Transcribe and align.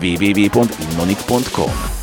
www.innonik.com 0.00 2.00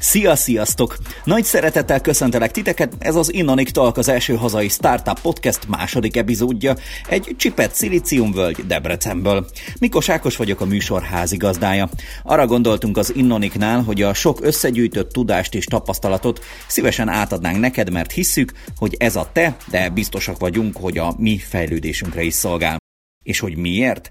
Szia, 0.00 0.36
sziasztok! 0.36 0.96
Nagy 1.24 1.44
szeretettel 1.44 2.00
köszöntelek 2.00 2.50
titeket, 2.50 2.96
ez 2.98 3.14
az 3.14 3.32
Innonik 3.32 3.70
Talk 3.70 3.96
az 3.96 4.08
első 4.08 4.34
hazai 4.34 4.68
Startup 4.68 5.20
Podcast 5.20 5.68
második 5.68 6.16
epizódja, 6.16 6.74
egy 7.08 7.34
csipet 7.36 7.74
szilíciumvölgy 7.74 8.66
Debrecenből. 8.66 9.46
Mikos 9.80 10.08
Ákos 10.08 10.36
vagyok 10.36 10.60
a 10.60 10.64
műsor 10.64 11.02
házigazdája. 11.02 11.88
Arra 12.22 12.46
gondoltunk 12.46 12.96
az 12.96 13.16
Innoniknál, 13.16 13.82
hogy 13.82 14.02
a 14.02 14.14
sok 14.14 14.38
összegyűjtött 14.42 15.12
tudást 15.12 15.54
és 15.54 15.64
tapasztalatot 15.64 16.44
szívesen 16.66 17.08
átadnánk 17.08 17.58
neked, 17.58 17.90
mert 17.90 18.12
hisszük, 18.12 18.52
hogy 18.76 18.94
ez 18.98 19.16
a 19.16 19.30
te, 19.32 19.56
de 19.70 19.90
biztosak 19.90 20.38
vagyunk, 20.38 20.76
hogy 20.76 20.98
a 20.98 21.14
mi 21.16 21.38
fejlődésünkre 21.38 22.22
is 22.22 22.34
szolgál. 22.34 22.76
És 23.24 23.40
hogy 23.40 23.56
miért? 23.56 24.10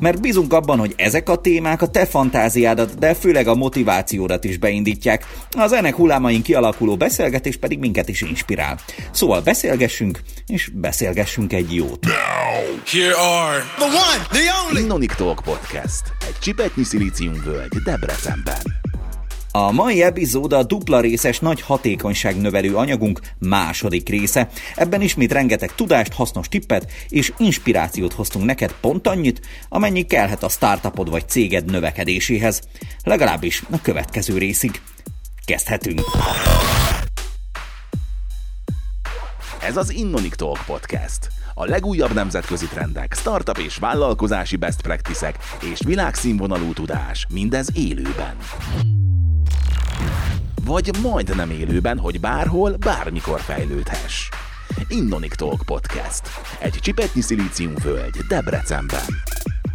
Mert 0.00 0.20
bízunk 0.20 0.52
abban, 0.52 0.78
hogy 0.78 0.94
ezek 0.96 1.28
a 1.28 1.36
témák 1.36 1.82
a 1.82 1.86
te 1.86 2.06
fantáziádat, 2.06 2.98
de 2.98 3.14
főleg 3.14 3.48
a 3.48 3.54
motivációdat 3.54 4.44
is 4.44 4.58
beindítják, 4.58 5.26
az 5.50 5.72
ennek 5.72 5.94
hullámain 5.94 6.42
kialakuló 6.42 6.96
beszélgetés 6.96 7.56
pedig 7.56 7.78
minket 7.78 8.08
is 8.08 8.20
inspirál. 8.20 8.78
Szóval 9.10 9.40
beszélgessünk, 9.40 10.20
és 10.46 10.70
beszélgessünk 10.74 11.52
egy 11.52 11.74
jót. 11.74 12.06
Here 12.86 13.14
are 13.14 13.64
the 13.76 13.86
one, 13.86 14.26
the 14.30 14.52
only 14.66 14.80
Innonic 14.80 15.16
Talk 15.16 15.40
Podcast. 15.44 16.02
Egy 16.26 16.38
csipetnyi 16.40 16.84
völgy 17.44 17.76
Debrecenben. 17.84 18.91
A 19.54 19.70
mai 19.70 20.02
epizód 20.02 20.52
a 20.52 20.62
dupla 20.62 21.00
részes 21.00 21.38
nagy 21.38 21.60
hatékonyság 21.60 22.40
növelő 22.40 22.76
anyagunk 22.76 23.20
második 23.38 24.08
része. 24.08 24.48
Ebben 24.74 25.00
ismét 25.00 25.32
rengeteg 25.32 25.74
tudást, 25.74 26.12
hasznos 26.12 26.48
tippet 26.48 26.92
és 27.08 27.32
inspirációt 27.38 28.12
hoztunk 28.12 28.44
neked 28.44 28.74
pont 28.80 29.06
annyit, 29.06 29.40
amennyi 29.68 30.02
kellhet 30.02 30.42
a 30.42 30.48
startupod 30.48 31.10
vagy 31.10 31.28
céged 31.28 31.64
növekedéséhez. 31.64 32.60
Legalábbis 33.04 33.62
a 33.70 33.80
következő 33.82 34.38
részig. 34.38 34.80
Kezdhetünk! 35.44 36.00
Ez 39.62 39.76
az 39.76 39.90
Innonic 39.90 40.36
Talk 40.36 40.64
Podcast. 40.66 41.28
A 41.54 41.64
legújabb 41.64 42.14
nemzetközi 42.14 42.66
trendek, 42.66 43.14
startup 43.18 43.58
és 43.58 43.76
vállalkozási 43.76 44.56
best 44.56 44.82
practices 44.82 45.34
és 45.72 45.80
világszínvonalú 45.84 46.72
tudás, 46.72 47.26
mindez 47.30 47.68
élőben 47.74 48.36
vagy 50.64 50.90
majdnem 51.02 51.50
élőben, 51.50 51.98
hogy 51.98 52.20
bárhol, 52.20 52.76
bármikor 52.76 53.40
fejlődhess. 53.40 54.28
Innonic 54.88 55.36
Talk 55.36 55.62
Podcast. 55.64 56.22
Egy 56.60 56.78
csipetnyi 56.80 57.20
szilíciumvölgy 57.20 58.16
Debrecenben. 58.28 59.04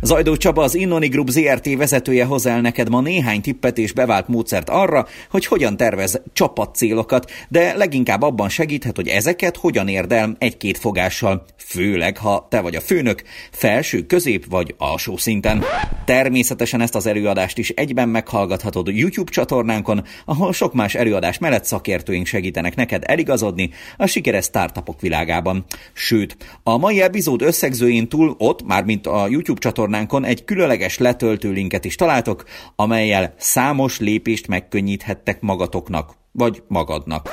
Zajdó 0.02 0.36
Csaba, 0.36 0.64
az 0.64 0.76
Innoni 0.76 1.08
Group 1.08 1.30
ZRT 1.30 1.76
vezetője 1.76 2.26
hoz 2.26 2.46
el 2.46 2.62
neked 2.62 2.90
ma 2.90 3.02
néhány 3.02 3.42
tippet 3.42 3.78
és 3.78 3.92
bevált 3.94 4.28
módszert 4.28 4.70
arra, 4.70 5.08
hogy 5.30 5.46
hogyan 5.46 5.78
tervez 5.78 6.22
csapatcélokat, 6.34 7.32
de 7.50 7.78
leginkább 7.78 8.22
abban 8.22 8.50
segíthet, 8.50 8.96
hogy 8.96 9.08
ezeket 9.08 9.58
hogyan 9.58 9.88
érd 9.88 10.12
el 10.12 10.36
egy-két 10.40 10.78
fogással, 10.78 11.46
főleg 11.58 12.18
ha 12.18 12.48
te 12.50 12.62
vagy 12.62 12.76
a 12.76 12.82
főnök, 12.82 13.24
felső, 13.52 14.06
közép 14.06 14.46
vagy 14.50 14.76
alsó 14.78 15.18
szinten. 15.18 15.64
Természetesen 16.06 16.82
ezt 16.82 16.96
az 16.96 17.06
előadást 17.06 17.58
is 17.58 17.70
egyben 17.70 18.10
meghallgathatod 18.10 18.88
YouTube 18.88 19.32
csatornánkon, 19.32 20.04
ahol 20.26 20.54
sok 20.54 20.74
más 20.74 20.96
előadás 20.96 21.38
mellett 21.38 21.66
szakértőink 21.66 22.26
segítenek 22.26 22.76
neked 22.76 23.04
eligazodni 23.06 23.70
a 23.98 24.06
sikeres 24.06 24.46
startupok 24.46 25.02
világában. 25.02 25.66
Sőt, 25.94 26.38
a 26.64 26.78
mai 26.78 27.02
epizód 27.02 27.42
összegzőjén 27.42 28.10
túl 28.10 28.36
ott, 28.38 28.66
mármint 28.66 29.08
a 29.08 29.28
YouTube 29.28 29.60
csatornán 29.60 29.86
csatornánkon 29.88 30.26
egy 30.26 30.44
különleges 30.44 30.98
letöltő 30.98 31.52
linket 31.52 31.86
is 31.86 31.96
találtok, 31.96 32.44
amelyel 32.76 33.34
számos 33.38 34.00
lépést 34.00 34.48
megkönnyíthettek 34.48 35.42
magatoknak, 35.42 36.14
vagy 36.38 36.64
magadnak. 36.68 37.30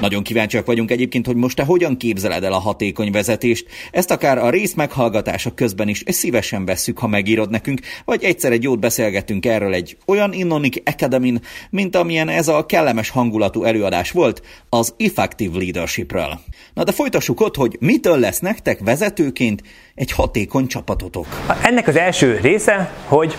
Nagyon 0.00 0.22
kíváncsiak 0.22 0.66
vagyunk 0.66 0.90
egyébként, 0.90 1.26
hogy 1.26 1.36
most 1.36 1.56
te 1.56 1.64
hogyan 1.64 1.96
képzeled 1.96 2.44
el 2.44 2.52
a 2.52 2.58
hatékony 2.58 3.10
vezetést. 3.10 3.66
Ezt 3.90 4.10
akár 4.10 4.38
a 4.38 4.50
rész 4.50 4.74
meghallgatása 4.74 5.54
közben 5.54 5.88
is 5.88 6.02
szívesen 6.06 6.64
vesszük, 6.64 6.98
ha 6.98 7.06
megírod 7.06 7.50
nekünk, 7.50 7.80
vagy 8.04 8.24
egyszer 8.24 8.52
egy 8.52 8.62
jót 8.62 8.78
beszélgetünk 8.78 9.46
erről 9.46 9.74
egy 9.74 9.96
olyan 10.06 10.32
Innonic 10.32 10.76
academy 10.84 11.40
mint 11.70 11.96
amilyen 11.96 12.28
ez 12.28 12.48
a 12.48 12.66
kellemes 12.66 13.10
hangulatú 13.10 13.64
előadás 13.64 14.10
volt 14.10 14.42
az 14.68 14.94
Effective 14.98 15.58
Leadershipről. 15.58 16.38
Na 16.74 16.84
de 16.84 16.92
folytassuk 16.92 17.40
ott, 17.40 17.56
hogy 17.56 17.76
mitől 17.80 18.18
lesz 18.18 18.38
nektek 18.38 18.78
vezetőként 18.78 19.62
egy 19.94 20.12
hatékony 20.12 20.66
csapatotok. 20.66 21.26
Ennek 21.62 21.88
az 21.88 21.96
első 21.96 22.38
része, 22.42 22.92
hogy 23.04 23.34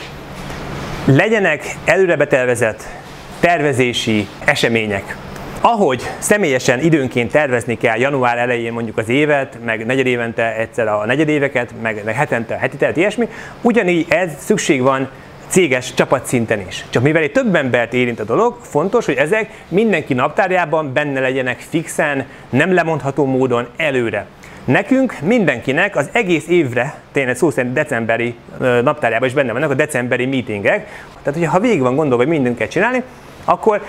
legyenek 1.06 1.78
előrebetelvezett 1.86 3.09
tervezési 3.40 4.28
események. 4.46 5.18
Ahogy 5.62 6.10
személyesen 6.20 6.80
időnként 6.80 7.32
tervezni 7.32 7.78
kell 7.78 7.98
január 7.98 8.38
elején 8.38 8.74
mondjuk 8.74 8.98
az 8.98 9.10
évet, 9.10 9.58
meg 9.66 9.86
negyedévente 9.86 10.56
egyszer 10.56 10.88
a 10.88 11.06
negyedéveket, 11.06 11.74
meg, 11.82 12.02
meg 12.06 12.16
hetente 12.16 12.54
a 12.54 12.58
heti 12.58 12.78
telet, 12.78 12.98
ilyesmi, 12.98 13.28
ugyanígy 13.62 14.06
ez 14.10 14.30
szükség 14.38 14.82
van 14.82 15.10
céges 15.48 15.94
csapatszinten 15.94 16.68
is. 16.68 16.86
Csak 16.90 17.04
mivel 17.04 17.22
egy 17.22 17.32
több 17.32 17.56
embert 17.56 17.94
érint 17.94 18.20
a 18.20 18.24
dolog, 18.24 18.58
fontos, 18.62 19.06
hogy 19.06 19.16
ezek 19.16 19.50
mindenki 19.68 20.14
naptárjában 20.14 20.94
benne 20.94 21.20
legyenek 21.20 21.60
fixen, 21.70 22.26
nem 22.50 22.74
lemondható 22.74 23.26
módon 23.26 23.68
előre. 23.78 24.26
Nekünk, 24.66 25.16
mindenkinek 25.22 25.96
az 25.96 26.10
egész 26.12 26.48
évre, 26.48 26.94
tényleg 27.12 27.36
szó 27.36 27.50
szerint 27.50 27.74
decemberi 27.74 28.36
naptárjában 28.84 29.28
is 29.28 29.34
benne 29.34 29.52
vannak 29.52 29.72
a 29.72 29.74
decemberi 29.74 30.26
meetingek. 30.26 30.88
Tehát, 31.24 31.40
hogyha 31.40 31.52
ha 31.52 31.60
végig 31.60 31.82
van 31.82 31.96
gondolva, 31.96 32.24
hogy 32.24 32.32
mindent 32.32 32.58
kell 32.58 32.68
csinálni, 32.68 33.04
akkor 33.50 33.82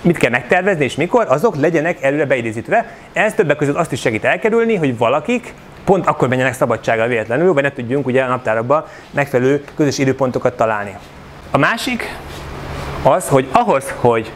mit 0.00 0.16
kell 0.16 0.30
megtervezni 0.30 0.84
és 0.84 0.94
mikor, 0.94 1.26
azok 1.28 1.56
legyenek 1.56 2.02
előre 2.02 2.24
beidézítve. 2.24 2.94
Ez 3.12 3.34
többek 3.34 3.56
között 3.56 3.76
azt 3.76 3.92
is 3.92 4.00
segít 4.00 4.24
elkerülni, 4.24 4.76
hogy 4.76 4.98
valakik 4.98 5.54
pont 5.84 6.06
akkor 6.06 6.28
menjenek 6.28 6.54
szabadsággal 6.54 7.06
véletlenül, 7.06 7.52
vagy 7.52 7.62
ne 7.62 7.72
tudjunk 7.72 8.06
ugye 8.06 8.22
a 8.22 8.28
naptárakban 8.28 8.84
megfelelő 9.10 9.64
közös 9.76 9.98
időpontokat 9.98 10.56
találni. 10.56 10.96
A 11.50 11.58
másik 11.58 12.16
az, 13.02 13.28
hogy 13.28 13.48
ahhoz, 13.52 13.94
hogy 14.00 14.32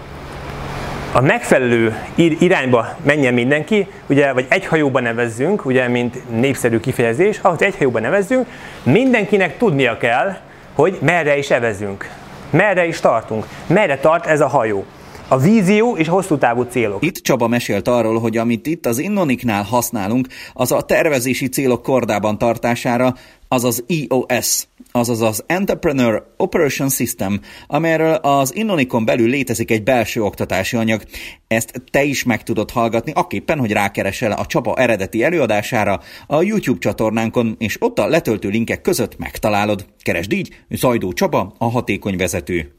a 1.13 1.21
megfelelő 1.21 1.97
irányba 2.15 2.97
menjen 3.03 3.35
mindenki, 3.35 3.89
ugye, 4.07 4.33
vagy 4.33 4.47
egy 4.49 4.67
hajóba 4.67 5.01
nevezzünk, 5.01 5.65
ugye, 5.65 5.89
mint 5.89 6.41
népszerű 6.41 6.81
kifejezés, 6.81 7.39
ahhoz 7.43 7.63
egy 7.63 7.77
hajóba 7.77 8.01
nevezzünk, 8.01 8.47
mindenkinek 8.83 9.59
tudnia 9.59 9.97
kell, 9.97 10.37
hogy 10.75 10.99
merre 11.01 11.37
is 11.39 11.51
evezünk, 11.51 12.09
merre 12.53 12.87
is 12.87 13.01
tartunk, 13.01 13.47
merre 13.67 13.99
tart 13.99 14.27
ez 14.27 14.41
a 14.41 14.47
hajó 14.47 14.85
a 15.33 15.39
vízió 15.39 15.97
és 15.97 16.09
hosszú 16.09 16.39
távú 16.39 16.63
célok. 16.63 17.05
Itt 17.05 17.17
Csaba 17.17 17.49
mesélt 17.49 17.89
arról, 17.89 18.19
hogy 18.21 18.37
amit 18.37 18.67
itt 18.67 18.87
az 18.87 18.99
Innoniknál 18.99 19.63
használunk, 19.63 20.27
az 20.53 20.73
a 20.73 20.83
tervezési 20.83 21.49
célok 21.49 21.83
kordában 21.83 22.39
tartására, 22.39 23.15
az 23.49 23.65
az 23.65 23.85
EOS, 23.89 24.67
azaz 24.91 25.21
az 25.21 25.45
Entrepreneur 25.47 26.27
Operation 26.37 26.89
System, 26.89 27.41
amelyről 27.67 28.15
az 28.15 28.55
Innonikon 28.55 29.05
belül 29.05 29.29
létezik 29.29 29.71
egy 29.71 29.83
belső 29.83 30.23
oktatási 30.23 30.77
anyag. 30.77 31.03
Ezt 31.49 31.83
te 31.91 32.03
is 32.03 32.25
meg 32.25 32.43
tudod 32.43 32.71
hallgatni, 32.71 33.13
aképpen, 33.15 33.59
hogy 33.59 33.73
rákeresel 33.73 34.33
a 34.33 34.47
Csaba 34.47 34.77
eredeti 34.77 35.23
előadására 35.23 36.01
a 36.27 36.43
YouTube 36.43 36.79
csatornánkon, 36.79 37.57
és 37.59 37.77
ott 37.81 37.99
a 37.99 38.07
letöltő 38.07 38.49
linkek 38.49 38.81
között 38.81 39.19
megtalálod. 39.19 39.87
Keresd 40.03 40.33
így, 40.33 40.65
Zajdó 40.71 41.13
Csaba, 41.13 41.55
a 41.59 41.71
hatékony 41.71 42.17
vezető 42.17 42.73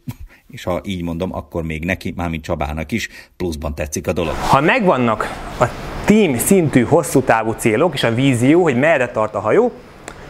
és 0.53 0.63
ha 0.63 0.81
így 0.83 1.03
mondom, 1.03 1.35
akkor 1.35 1.63
még 1.63 1.85
neki, 1.85 2.13
mármint 2.15 2.43
Csabának 2.43 2.91
is 2.91 3.09
pluszban 3.37 3.75
tetszik 3.75 4.07
a 4.07 4.13
dolog. 4.13 4.33
Ha 4.35 4.61
megvannak 4.61 5.33
a 5.59 5.65
team 6.05 6.37
szintű 6.37 6.81
hosszú 6.81 7.21
távú 7.21 7.51
célok 7.51 7.93
és 7.93 8.03
a 8.03 8.13
vízió, 8.13 8.61
hogy 8.61 8.79
merre 8.79 9.07
tart 9.07 9.35
a 9.35 9.39
hajó, 9.39 9.71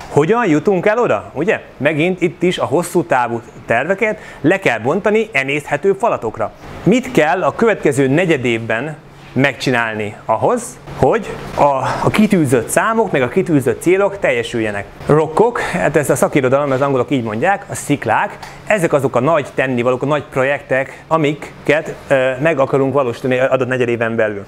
hogyan 0.10 0.48
jutunk 0.50 0.86
el 0.86 0.98
oda? 0.98 1.32
Ugye? 1.34 1.62
Megint 1.78 2.22
itt 2.22 2.44
is 2.44 2.58
a 2.58 2.66
hosszú 2.66 3.04
távú 3.04 3.42
terveket 3.66 4.20
le 4.42 4.60
kell 4.60 4.80
bontani 4.80 5.30
emészthető 5.32 5.94
falatokra. 5.94 6.54
Mit 6.84 7.12
kell 7.12 7.44
a 7.44 7.56
következő 7.56 8.08
negyed 8.08 8.46
évben 8.46 8.98
megcsinálni 9.34 10.16
ahhoz, 10.26 10.78
hogy 10.96 11.30
a, 11.56 11.62
a 12.04 12.10
kitűzött 12.12 12.70
számok, 12.70 13.12
meg 13.12 13.22
a 13.22 13.28
kitűzött 13.28 13.82
célok 13.82 14.20
teljesüljenek. 14.20 14.86
Rokkok, 15.06 15.60
hát 15.60 15.96
ez 15.96 16.10
a 16.10 16.16
szakirodalom, 16.16 16.72
az 16.72 16.82
angolok 16.82 17.12
így 17.12 17.24
mondják, 17.24 17.66
a 17.70 17.76
sziklák, 17.76 18.38
ezek 18.68 18.94
azok 18.94 19.16
a 19.16 19.20
nagy 19.20 19.48
tennivalók, 19.56 20.02
a 20.02 20.06
nagy 20.06 20.24
projektek, 20.24 21.04
amiket 21.08 21.96
e, 22.08 22.38
meg 22.42 22.60
akarunk 22.60 22.94
valósítani 22.94 23.40
adott 23.40 23.68
negyed 23.68 23.90
éven 23.90 24.16
belül. 24.16 24.46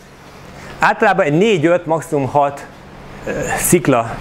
Általában 0.80 1.26
egy 1.26 1.62
4-5, 1.62 1.84
maximum 1.84 2.28
6 2.28 2.66
e, 3.26 3.32
szikla 3.58 4.16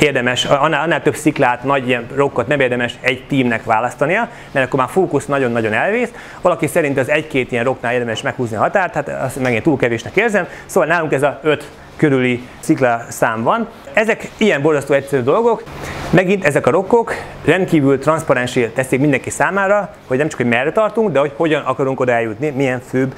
érdemes, 0.00 0.44
annál, 0.44 0.82
annál 0.82 1.02
több 1.02 1.14
sziklát, 1.14 1.64
nagy 1.64 1.88
ilyen 1.88 2.06
rokkot 2.14 2.46
nem 2.46 2.60
érdemes 2.60 2.94
egy 3.00 3.24
tímnek 3.28 3.64
választania, 3.64 4.28
mert 4.50 4.66
akkor 4.66 4.78
már 4.78 4.88
fókusz 4.88 5.26
nagyon-nagyon 5.26 5.72
elvész. 5.72 6.10
Valaki 6.40 6.66
szerint 6.66 6.98
az 6.98 7.08
egy-két 7.08 7.52
ilyen 7.52 7.64
rocknál 7.64 7.92
érdemes 7.92 8.22
meghúzni 8.22 8.56
a 8.56 8.60
határt, 8.60 8.94
hát 8.94 9.08
azt 9.08 9.40
megint 9.40 9.62
túl 9.62 9.76
kevésnek 9.76 10.16
érzem. 10.16 10.46
Szóval 10.66 10.88
nálunk 10.88 11.12
ez 11.12 11.22
a 11.22 11.40
5 11.42 11.70
körüli 11.96 12.42
sziklaszám 12.60 13.42
van. 13.42 13.68
Ezek 13.92 14.30
ilyen 14.36 14.62
borzasztó 14.62 14.94
egyszerű 14.94 15.22
dolgok, 15.22 15.62
Megint 16.10 16.44
ezek 16.44 16.66
a 16.66 16.70
rokkok 16.70 17.14
rendkívül 17.44 17.98
transzparensé 17.98 18.66
teszik 18.66 19.00
mindenki 19.00 19.30
számára, 19.30 19.94
hogy 20.06 20.18
nem 20.18 20.28
csak, 20.28 20.40
hogy 20.40 20.48
merre 20.48 20.72
tartunk, 20.72 21.10
de 21.10 21.18
hogy 21.18 21.32
hogyan 21.36 21.62
akarunk 21.62 22.00
oda 22.00 22.12
eljutni, 22.12 22.50
milyen 22.50 22.80
főbb 22.88 23.14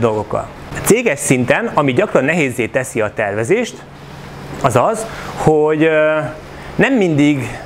dolgokkal. 0.00 0.48
Céges 0.84 1.18
szinten, 1.18 1.70
ami 1.74 1.92
gyakran 1.92 2.24
nehézé 2.24 2.66
teszi 2.66 3.00
a 3.00 3.12
tervezést, 3.14 3.82
az 4.60 4.76
az, 4.76 5.06
hogy 5.36 5.88
nem 6.74 6.94
mindig 6.94 7.60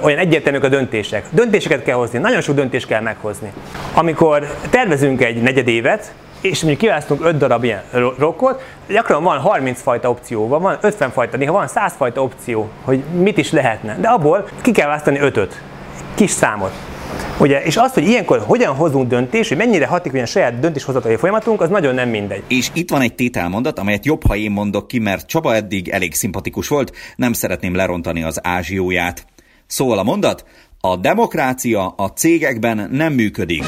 olyan 0.00 0.18
egyértelműek 0.18 0.64
a 0.64 0.68
döntések. 0.68 1.24
Döntéseket 1.30 1.82
kell 1.82 1.96
hozni, 1.96 2.18
nagyon 2.18 2.40
sok 2.40 2.54
döntést 2.54 2.86
kell 2.86 3.00
meghozni. 3.00 3.52
Amikor 3.94 4.46
tervezünk 4.70 5.22
egy 5.22 5.42
negyedévet, 5.42 6.12
és 6.40 6.58
mondjuk 6.58 6.80
kiválasztunk 6.80 7.24
5 7.24 7.36
darab 7.36 7.64
ilyen 7.64 7.82
rokkot, 8.18 8.62
gyakran 8.88 9.22
van 9.22 9.38
30 9.38 9.82
fajta 9.82 10.10
opció, 10.10 10.48
van 10.48 10.78
50 10.80 11.10
fajta, 11.10 11.36
néha 11.36 11.52
van 11.52 11.68
100 11.68 11.92
fajta 11.96 12.22
opció, 12.22 12.70
hogy 12.84 13.02
mit 13.12 13.38
is 13.38 13.52
lehetne. 13.52 13.96
De 14.00 14.08
abból 14.08 14.48
ki 14.60 14.70
kell 14.70 14.86
választani 14.86 15.18
5-öt, 15.22 15.60
kis 16.14 16.30
számot. 16.30 16.72
Ugye, 17.42 17.62
és 17.62 17.76
az, 17.76 17.92
hogy 17.92 18.08
ilyenkor 18.08 18.38
hogyan 18.38 18.74
hozunk 18.74 19.08
döntést, 19.08 19.48
hogy 19.48 19.58
mennyire 19.58 19.86
hatékony 19.86 20.20
a 20.20 20.26
saját 20.26 20.58
döntéshozatai 20.58 21.16
folyamatunk, 21.16 21.60
az 21.60 21.68
nagyon 21.68 21.94
nem 21.94 22.08
mindegy. 22.08 22.42
És 22.48 22.70
itt 22.72 22.90
van 22.90 23.00
egy 23.00 23.14
tételmondat, 23.14 23.78
amelyet 23.78 24.06
jobb, 24.06 24.26
ha 24.26 24.36
én 24.36 24.50
mondok 24.50 24.88
ki, 24.88 24.98
mert 24.98 25.26
Csaba 25.26 25.54
eddig 25.54 25.88
elég 25.88 26.14
szimpatikus 26.14 26.68
volt, 26.68 26.92
nem 27.16 27.32
szeretném 27.32 27.74
lerontani 27.74 28.22
az 28.22 28.38
ázsióját. 28.42 29.26
Szóval 29.66 29.98
a 29.98 30.02
mondat, 30.02 30.44
a 30.80 30.96
demokrácia 30.96 31.86
a 31.96 32.06
cégekben 32.06 32.88
nem 32.90 33.12
működik. 33.12 33.64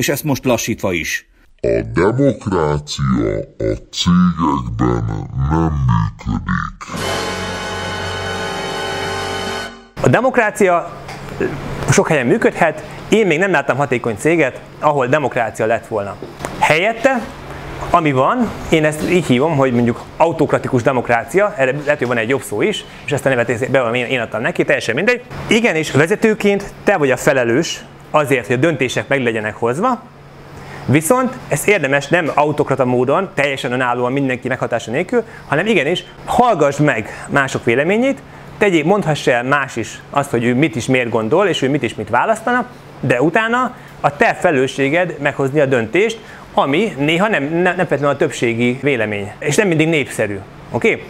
és 0.00 0.08
ezt 0.08 0.24
most 0.24 0.44
lassítva 0.44 0.92
is. 0.92 1.28
A 1.60 1.82
demokrácia 1.94 3.38
a 3.58 3.74
cégekben 3.90 5.04
nem 5.50 5.72
működik. 5.86 7.19
A 10.02 10.08
demokrácia 10.08 10.90
sok 11.90 12.08
helyen 12.08 12.26
működhet, 12.26 12.82
én 13.08 13.26
még 13.26 13.38
nem 13.38 13.50
láttam 13.50 13.76
hatékony 13.76 14.16
céget, 14.16 14.60
ahol 14.78 15.06
demokrácia 15.06 15.66
lett 15.66 15.86
volna. 15.86 16.16
Helyette, 16.58 17.20
ami 17.90 18.12
van, 18.12 18.50
én 18.70 18.84
ezt 18.84 19.10
így 19.10 19.26
hívom, 19.26 19.56
hogy 19.56 19.72
mondjuk 19.72 20.02
autokratikus 20.16 20.82
demokrácia, 20.82 21.54
erre 21.56 21.72
lehet, 21.84 21.98
hogy 21.98 22.06
van 22.06 22.16
egy 22.16 22.28
jobb 22.28 22.42
szó 22.42 22.62
is, 22.62 22.84
és 23.04 23.12
ezt 23.12 23.26
a 23.26 23.28
nevet 23.28 23.70
be, 23.70 23.90
én 23.90 24.20
adtam 24.20 24.40
neki, 24.40 24.64
teljesen 24.64 24.94
mindegy. 24.94 25.22
Igenis, 25.46 25.90
vezetőként 25.90 26.72
te 26.84 26.96
vagy 26.96 27.10
a 27.10 27.16
felelős 27.16 27.84
azért, 28.10 28.46
hogy 28.46 28.56
a 28.56 28.58
döntések 28.58 29.08
meg 29.08 29.22
legyenek 29.22 29.54
hozva, 29.54 30.02
Viszont 30.86 31.34
ezt 31.48 31.68
érdemes 31.68 32.08
nem 32.08 32.30
autokrata 32.34 32.84
módon, 32.84 33.28
teljesen 33.34 33.72
önállóan 33.72 34.12
mindenki 34.12 34.48
meghatása 34.48 34.90
nélkül, 34.90 35.24
hanem 35.48 35.66
igenis 35.66 36.04
hallgass 36.24 36.76
meg 36.76 37.26
mások 37.28 37.64
véleményét, 37.64 38.22
tegyél, 38.60 38.84
mondhass 38.84 39.26
el 39.26 39.42
más 39.42 39.76
is 39.76 40.00
azt, 40.10 40.30
hogy 40.30 40.44
ő 40.44 40.54
mit 40.54 40.76
is 40.76 40.86
miért 40.86 41.10
gondol, 41.10 41.46
és 41.46 41.62
ő 41.62 41.68
mit 41.68 41.82
is 41.82 41.94
mit 41.94 42.08
választana, 42.08 42.66
de 43.00 43.22
utána 43.22 43.74
a 44.00 44.16
te 44.16 44.34
felelősséged 44.34 45.16
meghozni 45.20 45.60
a 45.60 45.66
döntést, 45.66 46.18
ami 46.54 46.94
néha 46.98 47.28
nem, 47.28 47.42
nem, 47.42 47.62
nem 47.62 47.74
feltétlenül 47.74 48.08
a 48.08 48.16
többségi 48.16 48.78
vélemény, 48.82 49.32
és 49.38 49.56
nem 49.56 49.68
mindig 49.68 49.88
népszerű. 49.88 50.38
Oké? 50.70 50.90
Okay? 50.90 51.04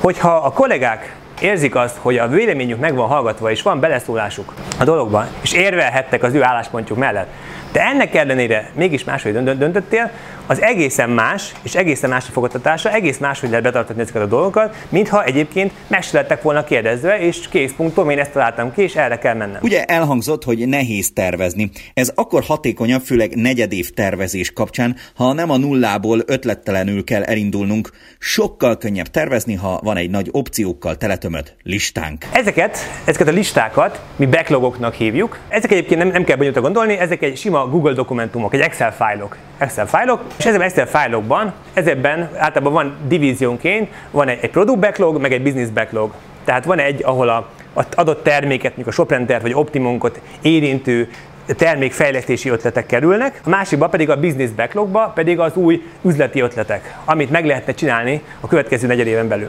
Hogyha 0.00 0.36
a 0.36 0.50
kollégák 0.50 1.16
érzik 1.40 1.74
azt, 1.74 1.96
hogy 1.96 2.18
a 2.18 2.28
véleményük 2.28 2.80
meg 2.80 2.94
van 2.94 3.08
hallgatva, 3.08 3.50
és 3.50 3.62
van 3.62 3.80
beleszólásuk 3.80 4.54
a 4.78 4.84
dologban, 4.84 5.26
és 5.42 5.52
érvelhettek 5.52 6.22
az 6.22 6.34
ő 6.34 6.42
álláspontjuk 6.42 6.98
mellett, 6.98 7.28
de 7.74 7.80
ennek 7.80 8.14
ellenére 8.14 8.70
mégis 8.74 9.04
máshogy 9.04 9.32
döntöttél, 9.32 10.10
az 10.46 10.62
egészen 10.62 11.10
más, 11.10 11.52
és 11.62 11.74
egészen 11.74 12.10
más 12.10 12.28
a 12.28 12.32
fogadtatása, 12.32 12.92
egész 12.92 13.18
máshogy 13.18 13.48
lehet 13.48 13.64
betartatni 13.64 14.02
ezeket 14.02 14.22
a 14.22 14.26
dolgokat, 14.26 14.76
mintha 14.88 15.24
egyébként 15.24 15.72
meg 15.86 16.02
se 16.02 16.16
lettek 16.16 16.42
volna 16.42 16.64
kérdezve, 16.64 17.18
és 17.18 17.48
kész 17.48 17.72
punktom, 17.76 18.10
én 18.10 18.18
ezt 18.18 18.32
találtam 18.32 18.72
ki, 18.72 18.82
és 18.82 18.94
erre 18.94 19.18
kell 19.18 19.34
mennem. 19.34 19.58
Ugye 19.62 19.84
elhangzott, 19.84 20.44
hogy 20.44 20.68
nehéz 20.68 21.12
tervezni. 21.12 21.70
Ez 21.94 22.12
akkor 22.14 22.42
hatékonyabb, 22.42 23.02
főleg 23.02 23.34
negyedév 23.34 23.90
tervezés 23.90 24.52
kapcsán, 24.52 24.96
ha 25.14 25.32
nem 25.32 25.50
a 25.50 25.56
nullából 25.56 26.22
ötlettelenül 26.26 27.04
kell 27.04 27.22
elindulnunk. 27.22 27.90
Sokkal 28.18 28.76
könnyebb 28.76 29.08
tervezni, 29.08 29.54
ha 29.54 29.80
van 29.82 29.96
egy 29.96 30.10
nagy 30.10 30.28
opciókkal 30.30 30.96
teletömött 30.96 31.56
listánk. 31.62 32.26
Ezeket, 32.32 32.78
ezeket 33.04 33.28
a 33.28 33.32
listákat 33.32 34.00
mi 34.16 34.26
backlogoknak 34.26 34.94
hívjuk. 34.94 35.38
Ezek 35.48 35.70
egyébként 35.70 36.00
nem, 36.00 36.08
nem 36.08 36.24
kell 36.24 36.36
bonyolultan 36.36 36.62
gondolni, 36.62 36.98
ezek 36.98 37.22
egy 37.22 37.36
sima 37.36 37.63
Google 37.70 37.92
dokumentumok, 37.92 38.54
egy 38.54 38.60
Excel 38.60 38.94
fájlok. 38.94 39.36
Excel 39.58 39.86
fájlok, 39.86 40.20
és 40.36 40.44
ezekben 40.44 40.68
Excel 40.68 40.86
fájlokban, 40.86 41.52
ezekben 41.72 42.30
általában 42.36 42.72
van 42.72 42.96
divíziónként, 43.06 43.90
van 44.10 44.28
egy, 44.28 44.38
egy 44.40 44.50
product 44.50 44.78
backlog, 44.78 45.20
meg 45.20 45.32
egy 45.32 45.42
business 45.42 45.68
backlog. 45.68 46.12
Tehát 46.44 46.64
van 46.64 46.78
egy, 46.78 47.02
ahol 47.04 47.28
a, 47.28 47.48
a 47.74 47.82
adott 47.94 48.22
terméket, 48.22 48.66
mondjuk 48.66 48.86
a 48.88 48.90
Shoprendert 48.90 49.42
vagy 49.42 49.54
Optimunkot 49.54 50.20
érintő 50.42 51.08
termékfejlesztési 51.46 52.48
ötletek 52.48 52.86
kerülnek, 52.86 53.40
a 53.44 53.48
másikban 53.48 53.90
pedig 53.90 54.10
a 54.10 54.20
business 54.20 54.50
backlogba 54.50 55.12
pedig 55.14 55.38
az 55.40 55.56
új 55.56 55.82
üzleti 56.02 56.40
ötletek, 56.40 56.96
amit 57.04 57.30
meg 57.30 57.46
lehetne 57.46 57.74
csinálni 57.74 58.22
a 58.40 58.46
következő 58.46 58.86
negyed 58.86 59.06
éven 59.06 59.28
belül. 59.28 59.48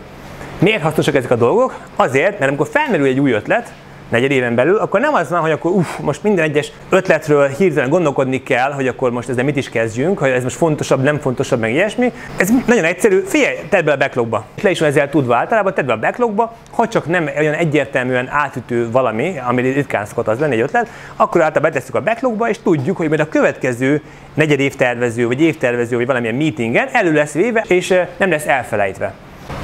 Miért 0.59 0.81
hasznosak 0.81 1.15
ezek 1.15 1.31
a 1.31 1.35
dolgok? 1.35 1.79
Azért, 1.95 2.39
mert 2.39 2.47
amikor 2.47 2.67
felmerül 2.67 3.05
egy 3.05 3.19
új 3.19 3.31
ötlet, 3.31 3.73
negyed 4.09 4.31
éven 4.31 4.55
belül, 4.55 4.77
akkor 4.77 4.99
nem 4.99 5.13
az 5.13 5.29
van, 5.29 5.39
hogy 5.39 5.51
akkor 5.51 5.71
uff, 5.71 5.97
most 5.97 6.23
minden 6.23 6.43
egyes 6.43 6.71
ötletről 6.89 7.47
hirtelen 7.47 7.89
gondolkodni 7.89 8.43
kell, 8.43 8.71
hogy 8.71 8.87
akkor 8.87 9.11
most 9.11 9.29
ezzel 9.29 9.43
mit 9.43 9.55
is 9.55 9.69
kezdjünk, 9.69 10.17
hogy 10.17 10.29
ez 10.29 10.43
most 10.43 10.55
fontosabb, 10.55 11.03
nem 11.03 11.19
fontosabb, 11.19 11.59
meg 11.59 11.71
ilyesmi. 11.71 12.11
Ez 12.37 12.49
nagyon 12.65 12.83
egyszerű, 12.83 13.23
figyelj, 13.25 13.55
tedd 13.69 13.85
be 13.85 13.91
a 13.91 13.97
backlogba. 13.97 14.45
Le 14.61 14.69
is 14.69 14.79
van 14.79 14.89
ezzel 14.89 15.09
tudva 15.09 15.35
általában, 15.35 15.73
tedd 15.73 15.85
be 15.85 15.93
a 15.93 15.99
backlogba, 15.99 16.55
ha 16.71 16.87
csak 16.87 17.05
nem 17.05 17.29
olyan 17.37 17.53
egyértelműen 17.53 18.27
átütő 18.29 18.91
valami, 18.91 19.33
ami 19.47 19.61
ritkán 19.61 20.05
szokott 20.05 20.27
az 20.27 20.39
lenni 20.39 20.53
egy 20.53 20.61
ötlet, 20.61 20.89
akkor 21.15 21.41
általában 21.41 21.71
betesszük 21.71 21.95
a 21.95 22.01
backlogba, 22.01 22.49
és 22.49 22.57
tudjuk, 22.63 22.97
hogy 22.97 23.07
majd 23.07 23.19
a 23.19 23.29
következő 23.29 24.01
negyed 24.33 24.59
évtervező, 24.59 25.27
vagy 25.27 25.41
évtervező, 25.41 25.95
vagy 25.95 26.05
valamilyen 26.05 26.35
meetingen 26.35 26.87
elő 26.91 27.13
lesz 27.13 27.33
véve, 27.33 27.63
és 27.67 27.91
eh, 27.91 28.07
nem 28.17 28.29
lesz 28.29 28.45
elfelejtve. 28.45 29.13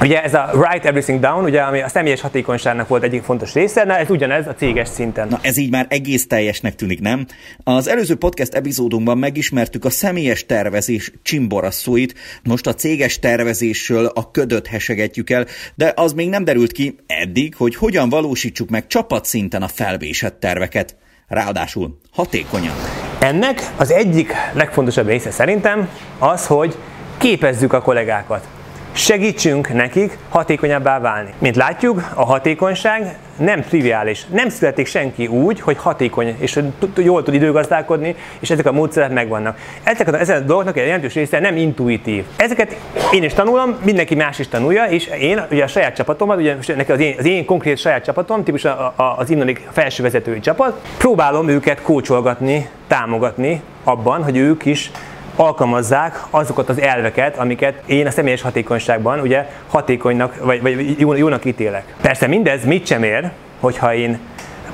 Ugye 0.02 0.22
ez 0.22 0.34
a 0.34 0.50
write 0.54 0.88
everything 0.88 1.20
down, 1.20 1.44
ugye, 1.44 1.60
ami 1.60 1.80
a 1.80 1.88
személyes 1.88 2.20
hatékonyságnak 2.20 2.88
volt 2.88 3.02
egyik 3.02 3.22
fontos 3.22 3.54
része, 3.54 3.84
na 3.84 3.96
ez 3.96 4.10
ugyanez 4.10 4.46
a 4.46 4.54
céges 4.54 4.88
szinten. 4.88 5.28
Na 5.28 5.38
ez 5.42 5.56
így 5.56 5.70
már 5.70 5.86
egész 5.88 6.26
teljesnek 6.26 6.74
tűnik, 6.74 7.00
nem? 7.00 7.26
Az 7.64 7.88
előző 7.88 8.14
podcast 8.14 8.54
epizódunkban 8.54 9.18
megismertük 9.18 9.84
a 9.84 9.90
személyes 9.90 10.46
tervezés 10.46 11.12
csimborasszóit, 11.22 12.14
most 12.42 12.66
a 12.66 12.74
céges 12.74 13.18
tervezésről 13.18 14.06
a 14.06 14.30
ködöt 14.30 14.66
hesegetjük 14.66 15.30
el, 15.30 15.46
de 15.74 15.92
az 15.96 16.12
még 16.12 16.28
nem 16.28 16.44
derült 16.44 16.72
ki 16.72 16.96
eddig, 17.06 17.54
hogy 17.54 17.76
hogyan 17.76 18.08
valósítsuk 18.08 18.70
meg 18.70 18.86
csapatszinten 18.86 19.62
a 19.62 19.68
felvésett 19.68 20.40
terveket. 20.40 20.96
Ráadásul 21.28 21.98
hatékonyan. 22.12 22.74
Ennek 23.20 23.72
az 23.76 23.90
egyik 23.90 24.32
legfontosabb 24.52 25.06
része 25.06 25.30
szerintem 25.30 25.88
az, 26.18 26.46
hogy 26.46 26.76
képezzük 27.18 27.72
a 27.72 27.82
kollégákat 27.82 28.48
segítsünk 28.92 29.72
nekik 29.72 30.18
hatékonyabbá 30.28 31.00
válni. 31.00 31.34
Mint 31.38 31.56
látjuk, 31.56 32.10
a 32.14 32.24
hatékonyság 32.24 33.16
nem 33.36 33.62
triviális. 33.62 34.26
Nem 34.26 34.48
születik 34.48 34.86
senki 34.86 35.26
úgy, 35.26 35.60
hogy 35.60 35.76
hatékony 35.76 36.36
és 36.38 36.58
jól 36.96 37.22
tud 37.22 37.34
időgazdálkodni, 37.34 38.16
és 38.38 38.50
ezek 38.50 38.66
a 38.66 38.72
módszerek 38.72 39.12
megvannak. 39.12 39.58
Ezek 39.82 40.08
a, 40.08 40.18
ezek 40.20 40.36
a 40.36 40.40
dolgoknak 40.40 40.76
egy 40.76 40.86
jelentős 40.86 41.14
része 41.14 41.38
nem 41.38 41.56
intuitív. 41.56 42.24
Ezeket 42.36 42.76
én 43.12 43.22
is 43.22 43.32
tanulom, 43.32 43.76
mindenki 43.84 44.14
más 44.14 44.38
is 44.38 44.48
tanulja, 44.48 44.84
és 44.84 45.06
én 45.20 45.42
ugye 45.50 45.64
a 45.64 45.66
saját 45.66 45.94
csapatomat, 45.94 46.38
ugye 46.38 46.56
az 46.88 46.98
én, 47.00 47.14
az 47.18 47.24
én 47.24 47.44
konkrét 47.44 47.78
saját 47.78 48.04
csapatom, 48.04 48.44
típus 48.44 48.66
az 48.96 49.30
Innonik 49.30 49.68
felső 49.72 50.02
vezetői 50.02 50.40
csapat, 50.40 50.80
próbálom 50.98 51.48
őket 51.48 51.82
kócsolgatni, 51.82 52.68
támogatni 52.86 53.62
abban, 53.84 54.24
hogy 54.24 54.36
ők 54.36 54.64
is 54.64 54.90
alkalmazzák 55.36 56.22
azokat 56.30 56.68
az 56.68 56.80
elveket, 56.80 57.38
amiket 57.38 57.82
én 57.86 58.06
a 58.06 58.10
személyes 58.10 58.42
hatékonyságban 58.42 59.20
ugye 59.20 59.48
hatékonynak 59.68 60.44
vagy, 60.44 60.62
vagy 60.62 61.18
jónak 61.18 61.44
ítélek. 61.44 61.94
Persze 62.00 62.26
mindez 62.26 62.64
mit 62.64 62.86
sem 62.86 63.02
ér, 63.02 63.30
hogyha 63.60 63.94
én 63.94 64.18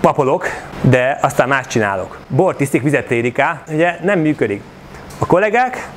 papolok, 0.00 0.46
de 0.80 1.18
aztán 1.22 1.48
más 1.48 1.66
csinálok. 1.66 2.18
Bor 2.28 2.56
tisztik, 2.56 2.82
vizet 2.82 3.06
tériká, 3.06 3.62
ugye 3.68 3.96
nem 4.02 4.18
működik. 4.18 4.62
A 5.18 5.26
kollégák 5.26 5.88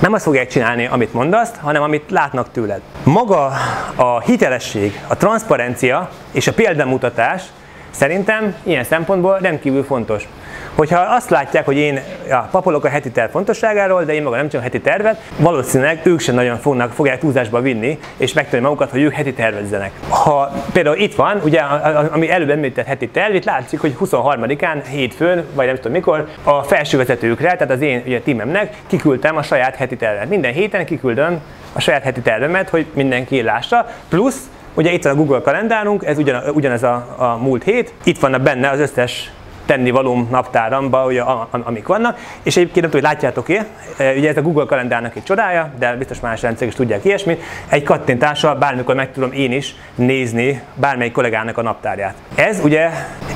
nem 0.00 0.12
azt 0.12 0.24
fogják 0.24 0.48
csinálni, 0.48 0.86
amit 0.86 1.12
mondasz, 1.12 1.50
hanem 1.60 1.82
amit 1.82 2.10
látnak 2.10 2.50
tőled. 2.52 2.80
Maga 3.04 3.52
a 3.96 4.20
hitelesség, 4.20 5.00
a 5.06 5.16
transzparencia 5.16 6.10
és 6.32 6.46
a 6.46 6.52
példamutatás 6.52 7.42
szerintem 7.90 8.54
ilyen 8.62 8.84
szempontból 8.84 9.38
rendkívül 9.38 9.84
fontos. 9.84 10.28
Hogyha 10.74 11.00
azt 11.00 11.30
látják, 11.30 11.64
hogy 11.64 11.76
én 11.76 12.00
ja, 12.28 12.48
papolok 12.50 12.84
a 12.84 12.88
heti 12.88 13.10
terv 13.10 13.30
fontosságáról, 13.30 14.04
de 14.04 14.14
én 14.14 14.22
maga 14.22 14.36
nem 14.36 14.48
csak 14.48 14.62
heti 14.62 14.80
tervet, 14.80 15.22
valószínűleg 15.36 16.00
ők 16.02 16.20
sem 16.20 16.34
nagyon 16.34 16.58
fognak, 16.58 16.92
fogják 16.92 17.18
túlzásba 17.18 17.60
vinni, 17.60 17.98
és 18.16 18.32
megtenni 18.32 18.62
magukat, 18.62 18.90
hogy 18.90 19.02
ők 19.02 19.12
heti 19.12 19.32
tervezzenek. 19.32 19.90
Ha 20.08 20.52
például 20.72 20.96
itt 20.96 21.14
van, 21.14 21.40
ugye, 21.44 21.60
ami 22.10 22.30
előbb 22.30 22.50
említett 22.50 22.86
heti 22.86 23.08
terv, 23.08 23.34
itt 23.34 23.44
látszik, 23.44 23.80
hogy 23.80 23.96
23-án, 24.00 24.82
hétfőn, 24.90 25.44
vagy 25.54 25.66
nem 25.66 25.74
tudom 25.74 25.92
mikor, 25.92 26.28
a 26.42 26.62
felsővezetőkre, 26.62 27.56
tehát 27.56 27.70
az 27.70 27.80
én 27.80 28.02
ugye, 28.06 28.20
tímemnek 28.20 28.76
kiküldtem 28.86 29.36
a 29.36 29.42
saját 29.42 29.76
heti 29.76 29.96
tervet. 29.96 30.28
Minden 30.28 30.52
héten 30.52 30.84
kiküldöm 30.84 31.40
a 31.72 31.80
saját 31.80 32.02
heti 32.02 32.20
tervemet, 32.20 32.68
hogy 32.68 32.86
mindenki 32.92 33.42
lássa, 33.42 33.86
plusz 34.08 34.40
Ugye 34.78 34.92
itt 34.92 35.02
van 35.02 35.12
a 35.12 35.16
Google 35.16 35.40
kalendárunk, 35.40 36.04
ez 36.04 36.18
ugyan, 36.18 36.42
ugyanez 36.54 36.82
a, 36.82 37.14
a 37.16 37.36
múlt 37.42 37.64
hét, 37.64 37.92
itt 38.04 38.18
vannak 38.18 38.40
benne 38.40 38.70
az 38.70 38.78
összes 38.78 39.30
tennivalóm 39.66 40.28
naptáramba, 40.30 41.06
ugye, 41.06 41.22
amik 41.50 41.86
vannak, 41.86 42.18
és 42.42 42.56
egyébként 42.56 42.80
nem 42.80 42.90
tudom, 42.90 43.06
hogy 43.06 43.12
látjátok-e, 43.12 43.66
ugye 44.16 44.28
ez 44.28 44.36
a 44.36 44.42
Google 44.42 44.64
kalendárnak 44.64 45.16
egy 45.16 45.22
csodája, 45.22 45.72
de 45.78 45.96
biztos 45.96 46.20
más 46.20 46.42
rendszerek 46.42 46.72
is 46.72 46.78
tudják 46.78 47.04
ilyesmit, 47.04 47.42
egy 47.68 47.82
kattintással 47.82 48.54
bármikor 48.54 48.94
meg 48.94 49.12
tudom 49.12 49.32
én 49.32 49.52
is 49.52 49.74
nézni 49.94 50.62
bármelyik 50.74 51.12
kollégának 51.12 51.58
a 51.58 51.62
naptárját. 51.62 52.14
Ez 52.34 52.60
ugye 52.64 52.90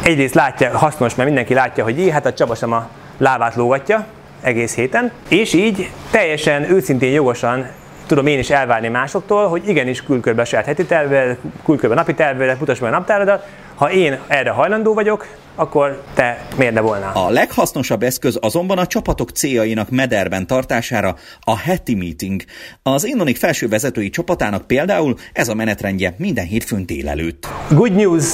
egyrészt 0.05 0.35
látja, 0.35 0.79
hasznos, 0.79 1.15
mert 1.15 1.29
mindenki 1.29 1.55
látja, 1.55 1.85
hogy 1.85 1.99
így, 1.99 2.11
hát 2.11 2.27
a 2.27 2.33
Csaba 2.33 2.55
sem 2.55 2.73
a 2.73 2.89
lávát 3.19 3.55
lógatja 3.55 4.07
egész 4.41 4.75
héten, 4.75 5.11
és 5.29 5.53
így 5.53 5.91
teljesen 6.11 6.71
őszintén 6.71 7.13
jogosan 7.13 7.67
tudom 8.07 8.27
én 8.27 8.39
is 8.39 8.51
elvárni 8.51 8.89
másoktól, 8.89 9.49
hogy 9.49 9.69
igenis 9.69 10.03
külkörbe 10.03 10.43
a 10.43 10.45
saját 10.45 10.65
heti 10.65 10.85
terved, 10.85 11.37
külkörbe 11.65 11.95
a 11.95 11.99
napi 11.99 12.15
tervedet, 12.15 12.59
mutass 12.59 12.79
meg 12.79 12.93
a 12.93 12.97
naptáradat, 12.97 13.47
ha 13.75 13.91
én 13.91 14.19
erre 14.27 14.51
hajlandó 14.51 14.95
vagyok, 14.95 15.27
akkor 15.55 16.03
te 16.15 16.47
miért 16.57 16.75
ne 16.75 16.81
volnál? 16.81 17.13
A 17.15 17.31
leghasznosabb 17.31 18.03
eszköz 18.03 18.39
azonban 18.41 18.79
a 18.79 18.87
csapatok 18.87 19.31
céljainak 19.31 19.91
mederben 19.91 20.47
tartására 20.47 21.17
a 21.41 21.59
heti 21.59 21.95
meeting. 21.95 22.43
Az 22.83 23.05
Innonik 23.05 23.37
felső 23.37 23.69
vezetői 23.69 24.11
csapatának 24.11 24.67
például 24.67 25.15
ez 25.33 25.49
a 25.49 25.55
menetrendje 25.55 26.15
minden 26.17 26.47
hétfőn 26.47 26.87
délelőtt. 26.87 27.49
Good 27.69 27.95
news, 27.95 28.25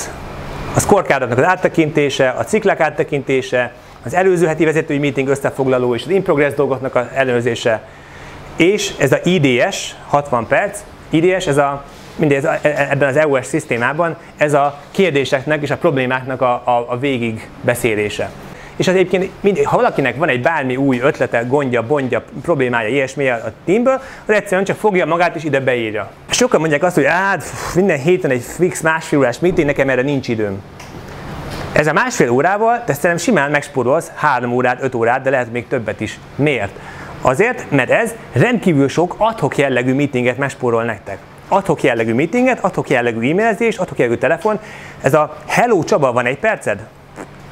a 0.75 0.81
scorecardoknak 0.81 1.39
az 1.39 1.45
áttekintése, 1.45 2.31
a 2.31 2.45
ciklák 2.45 2.81
áttekintése, 2.81 3.73
az 4.05 4.15
előző 4.15 4.47
heti 4.47 4.65
vezetői 4.65 4.99
meeting 4.99 5.29
összefoglaló 5.29 5.95
és 5.95 6.03
az 6.05 6.11
in 6.11 6.23
progress 6.23 6.55
dolgoknak 6.55 6.95
az 6.95 7.05
ellenőrzése, 7.15 7.89
és 8.59 8.93
ez 8.99 9.12
a 9.12 9.19
IDS, 9.25 9.95
60 10.07 10.47
perc, 10.47 10.81
IDS, 11.11 11.47
ez 11.47 11.57
a 11.57 11.85
mindez, 12.17 12.45
e- 12.45 12.59
e- 12.62 12.87
ebben 12.91 13.09
az 13.09 13.17
EOS 13.17 13.47
szisztémában 13.47 14.17
ez 14.37 14.53
a 14.55 14.81
kérdéseknek 14.91 15.62
és 15.62 15.71
a 15.71 15.77
problémáknak 15.77 16.41
a, 16.41 16.53
a, 16.65 16.87
a 16.88 16.99
végig 16.99 17.49
beszélése. 17.61 18.31
És 18.77 18.88
az 18.88 18.95
egyébként, 18.95 19.31
mind, 19.41 19.65
ha 19.65 19.77
valakinek 19.77 20.17
van 20.17 20.29
egy 20.29 20.43
bármi 20.43 20.77
új 20.77 21.00
ötlete, 21.00 21.43
gondja, 21.43 21.87
bondja, 21.87 22.25
problémája, 22.43 22.88
ilyesmi 22.88 23.29
a 23.29 23.53
teamből, 23.65 24.00
az 24.27 24.35
egyszerűen 24.35 24.65
csak 24.65 24.77
fogja 24.77 25.07
magát 25.07 25.37
és 25.37 25.45
ide 25.45 25.61
beírja. 25.61 26.11
Sokan 26.31 26.61
mondják 26.61 26.83
azt, 26.83 26.95
hogy 26.95 27.05
hát 27.07 27.45
minden 27.75 27.99
héten 27.99 28.31
egy 28.31 28.43
fix 28.43 28.81
másfél 28.81 29.19
órás 29.19 29.38
meeting, 29.38 29.67
nekem 29.67 29.88
erre 29.88 30.03
nincs 30.03 30.29
időm. 30.29 30.62
Ez 31.73 31.87
a 31.87 31.93
másfél 31.93 32.31
órával 32.31 32.83
te 32.85 32.93
szerintem 32.93 33.19
simán 33.19 33.50
megspórolsz 33.50 34.11
három 34.15 34.53
órát, 34.53 34.83
öt 34.83 34.95
órát, 34.95 35.23
de 35.23 35.31
lehet 35.31 35.53
még 35.53 35.67
többet 35.69 36.00
is. 36.00 36.19
Miért? 36.35 36.73
Azért, 37.21 37.71
mert 37.71 37.91
ez 37.91 38.15
rendkívül 38.33 38.89
sok 38.89 39.15
adhok 39.19 39.57
jellegű 39.57 39.95
meetinget 39.95 40.39
megspórol 40.39 40.85
nektek. 40.85 41.19
Adhok 41.49 41.83
jellegű 41.83 42.15
meetinget, 42.15 42.59
adhok 42.61 42.91
jellegű 42.91 43.31
e-mailezés, 43.31 43.77
adhok 43.77 43.99
jellegű 43.99 44.19
telefon. 44.19 44.61
Ez 45.03 45.15
a 45.15 45.37
Hello 45.47 45.83
Csaba, 45.83 46.13
van 46.13 46.27
egy 46.27 46.39
perced? 46.39 46.87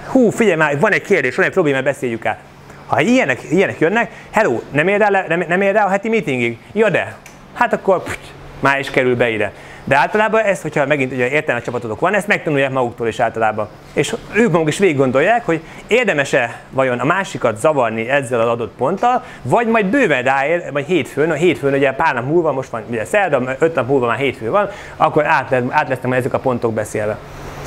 Hú, 0.07 0.31
figyelj 0.31 0.57
már, 0.57 0.81
van 0.81 0.93
egy 0.93 1.03
kérdés, 1.03 1.37
van 1.37 1.45
egy 1.45 1.53
probléma, 1.53 1.81
beszéljük 1.83 2.27
át. 2.27 2.39
Ha 2.87 3.01
ilyenek, 3.01 3.41
ilyenek 3.51 3.79
jönnek, 3.79 4.11
hello, 4.31 4.61
nem 4.71 4.89
ér 4.89 5.01
el, 5.01 5.25
nem, 5.29 5.45
nem 5.49 5.61
ér 5.61 5.77
el 5.77 5.87
a 5.87 5.91
heti 5.91 6.09
meetingig? 6.09 6.59
Ja, 6.73 6.89
de. 6.89 7.17
Hát 7.55 7.73
akkor 7.73 8.03
pff, 8.03 8.17
már 8.61 8.79
is 8.79 8.91
kerül 8.91 9.17
be 9.17 9.31
ide. 9.31 9.53
De 9.89 9.97
általában 9.97 10.41
ezt, 10.41 10.63
hogyha 10.63 10.87
megint 10.87 11.13
ugye 11.13 11.29
értelmes 11.29 11.65
csapatotok 11.65 12.01
van, 12.01 12.15
ezt 12.15 12.27
megtanulják 12.27 12.71
maguktól 12.71 13.09
is 13.09 13.21
általában. 13.21 13.69
És 13.93 14.15
ők 14.33 14.51
maguk 14.51 14.69
is 14.69 14.79
végig 14.79 14.97
gondolják, 14.97 15.45
hogy 15.45 15.61
érdemes-e 15.87 16.61
vajon 16.71 16.99
a 16.99 17.05
másikat 17.05 17.59
zavarni 17.59 18.09
ezzel 18.09 18.41
az 18.41 18.49
adott 18.49 18.73
ponttal, 18.77 19.23
vagy 19.43 19.67
majd 19.67 19.87
bőven 19.87 20.23
ráér, 20.23 20.73
vagy 20.73 20.87
hétfőn, 20.87 21.31
a 21.31 21.35
hétfőn 21.35 21.75
ugye 21.75 21.93
pár 21.93 22.15
nap 22.15 22.27
múlva, 22.27 22.53
most 22.53 22.71
van 22.71 22.83
ugye 22.89 23.05
szerda, 23.05 23.57
öt 23.59 23.75
nap 23.75 23.89
múlva 23.89 24.07
már 24.07 24.19
hétfő 24.19 24.51
van, 24.51 24.71
akkor 24.97 25.27
át, 25.27 25.53
át 25.69 25.89
lesznek 25.89 26.15
ezek 26.15 26.35
a 26.35 26.39
pontok 26.39 26.73
beszélve. 26.73 27.19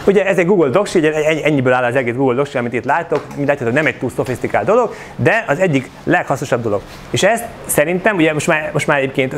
Ugye 0.05 0.25
ez 0.25 0.37
egy 0.37 0.45
Google 0.45 0.69
Docs, 0.69 0.93
ugye 0.93 1.13
ennyiből 1.43 1.73
áll 1.73 1.83
az 1.83 1.95
egész 1.95 2.13
Google 2.13 2.35
Docs, 2.35 2.55
amit 2.55 2.73
itt 2.73 2.85
látok, 2.85 3.25
mint 3.35 3.47
látjátok, 3.47 3.73
nem 3.73 3.85
egy 3.85 3.97
túl 3.97 4.09
szofisztikált 4.09 4.65
dolog, 4.65 4.93
de 5.15 5.43
az 5.47 5.59
egyik 5.59 5.89
leghasznosabb 6.03 6.61
dolog. 6.61 6.81
És 7.09 7.23
ezt 7.23 7.45
szerintem, 7.65 8.15
ugye 8.15 8.33
most 8.33 8.47
már, 8.47 8.69
most 8.73 8.87
már 8.87 8.97
egyébként 8.97 9.33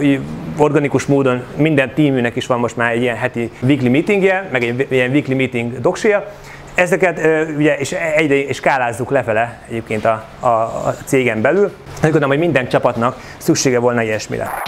organikus 0.62 1.06
módon 1.06 1.44
minden 1.56 1.94
tíműnek 1.94 2.36
is 2.36 2.46
van 2.46 2.60
most 2.60 2.76
már 2.76 2.92
egy 2.92 3.02
ilyen 3.02 3.16
heti 3.16 3.52
weekly 3.62 3.88
meetingje, 3.88 4.50
meg 4.52 4.64
egy 4.64 4.88
ilyen 4.90 5.12
weekly 5.12 5.34
meeting 5.34 5.80
doksia, 5.80 6.34
Ezeket 6.76 7.18
ugye, 7.58 7.78
és 7.78 7.92
egyre 7.92 8.36
és 8.36 8.56
skálázzuk 8.56 9.10
lefele 9.10 9.62
egyébként 9.70 10.06
a, 10.06 10.26
a, 10.40 10.48
a 10.48 10.96
cégen 11.06 11.42
belül. 11.42 11.72
Azt 11.92 12.02
gondolom, 12.02 12.30
hogy 12.30 12.40
minden 12.40 12.68
csapatnak 12.68 13.20
szüksége 13.38 13.80
volna 13.80 14.02
ilyesmire. 14.02 14.62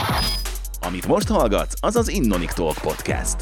Amit 0.88 1.08
most 1.08 1.28
hallgatsz, 1.28 1.74
az 1.80 1.96
az 1.96 2.10
Innonic 2.10 2.54
Talk 2.54 2.78
Podcast. 2.82 3.36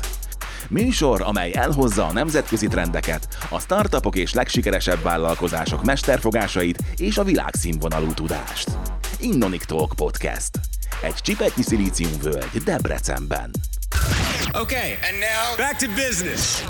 Műsor, 0.69 1.21
amely 1.23 1.51
elhozza 1.53 2.05
a 2.05 2.13
nemzetközi 2.13 2.67
trendeket, 2.67 3.27
a 3.49 3.59
startupok 3.59 4.15
és 4.15 4.33
legsikeresebb 4.33 5.03
vállalkozások 5.03 5.83
mesterfogásait 5.83 6.77
és 6.97 7.17
a 7.17 7.23
világszínvonalú 7.23 8.13
tudást. 8.13 8.69
Innonic 9.19 9.65
Talk 9.65 9.93
Podcast. 9.95 10.70
Egy 11.01 11.15
csipetnyi 11.15 11.63
szilíciumvölgy 11.63 12.63
Debrecenben. 12.63 13.51
Okay, 14.53 14.91
and 14.91 15.19
now 15.19 15.55
back 15.57 15.77
to 15.77 15.87
business. 15.87 16.63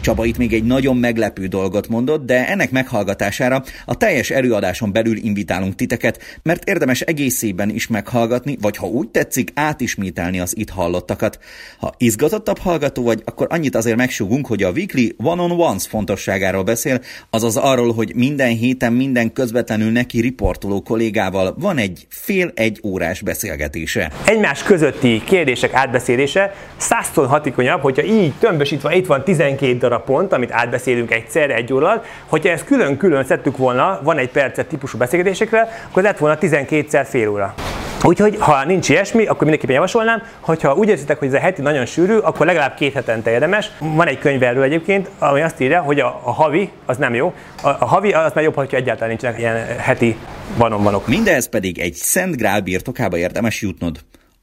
Csaba 0.00 0.24
itt 0.24 0.36
még 0.38 0.52
egy 0.52 0.64
nagyon 0.64 0.96
meglepő 0.96 1.46
dolgot 1.46 1.88
mondott, 1.88 2.26
de 2.26 2.48
ennek 2.48 2.70
meghallgatására 2.70 3.62
a 3.84 3.96
teljes 3.96 4.30
előadáson 4.30 4.92
belül 4.92 5.16
invitálunk 5.16 5.74
titeket, 5.74 6.40
mert 6.42 6.68
érdemes 6.68 7.00
egészében 7.00 7.70
is 7.70 7.86
meghallgatni, 7.86 8.56
vagy 8.60 8.76
ha 8.76 8.86
úgy 8.86 9.08
tetszik, 9.08 9.50
átismételni 9.54 10.40
az 10.40 10.56
itt 10.56 10.70
hallottakat. 10.70 11.38
Ha 11.78 11.94
izgatottabb 11.96 12.58
hallgató 12.58 13.02
vagy, 13.02 13.22
akkor 13.24 13.46
annyit 13.50 13.74
azért 13.74 13.96
megsugunk, 13.96 14.46
hogy 14.46 14.62
a 14.62 14.70
Weekly 14.70 15.08
One-on-Ones 15.16 15.86
fontosságáról 15.86 16.62
beszél, 16.62 17.00
azaz 17.30 17.56
arról, 17.56 17.92
hogy 17.92 18.12
minden 18.14 18.56
héten 18.56 18.92
minden 18.92 19.32
közvetlenül 19.32 19.90
neki 19.90 20.20
riportoló 20.20 20.82
kollégával 20.82 21.54
van 21.58 21.78
egy 21.78 22.06
fél-egy 22.08 22.80
órás 22.84 23.22
beszélgetése. 23.22 24.12
Egymás 24.24 24.62
közötti 24.62 25.22
kérdések 25.24 25.74
átbeszélése 25.74 26.54
százszor 26.76 27.26
hatékonyabb, 27.26 27.80
hogyha 27.80 28.02
így 28.02 28.32
tömbösítve 28.38 28.96
itt 28.96 29.06
van 29.06 29.24
12 29.24 29.87
darab 29.88 30.04
pont, 30.04 30.32
amit 30.32 30.52
átbeszélünk 30.52 31.10
egyszer, 31.12 31.50
egy 31.50 31.72
óra 31.72 32.02
hogyha 32.26 32.48
ezt 32.48 32.64
külön-külön 32.64 33.24
szedtük 33.24 33.56
volna, 33.56 34.00
van 34.02 34.18
egy 34.18 34.30
percet 34.30 34.66
típusú 34.66 34.98
beszélgetésekre, 34.98 35.68
akkor 35.88 36.02
lett 36.02 36.18
volna 36.18 36.38
12-szer 36.40 37.06
fél 37.08 37.28
óra. 37.28 37.54
Úgyhogy, 38.02 38.36
ha 38.38 38.64
nincs 38.64 38.88
ilyesmi, 38.88 39.24
akkor 39.24 39.40
mindenképpen 39.40 39.74
javasolnám, 39.74 40.22
hogyha 40.40 40.74
úgy 40.74 40.88
érzitek, 40.88 41.18
hogy 41.18 41.28
ez 41.28 41.34
a 41.34 41.38
heti 41.38 41.62
nagyon 41.62 41.86
sűrű, 41.86 42.16
akkor 42.16 42.46
legalább 42.46 42.74
két 42.74 42.92
hetente 42.92 43.30
érdemes. 43.30 43.70
Van 43.78 44.06
egy 44.06 44.18
könyv 44.18 44.42
erről 44.42 44.62
egyébként, 44.62 45.10
ami 45.18 45.40
azt 45.40 45.60
írja, 45.60 45.80
hogy 45.80 46.00
a, 46.00 46.20
a 46.22 46.32
havi 46.32 46.70
az 46.86 46.96
nem 46.96 47.14
jó. 47.14 47.32
A, 47.62 47.68
a 47.68 47.84
havi 47.84 48.12
az 48.12 48.32
már 48.34 48.44
jobb, 48.44 48.54
hogyha 48.54 48.76
egyáltalán 48.76 49.08
nincsenek 49.08 49.38
ilyen 49.38 49.66
heti 49.78 50.16
vanon-vanok. 50.56 51.06
Mindez 51.06 51.48
pedig 51.48 51.78
egy 51.78 51.94
Szent 51.94 52.36
Grál 52.36 52.60
birtokába 52.60 53.16
érdemes 53.16 53.62
jutnod 53.62 53.98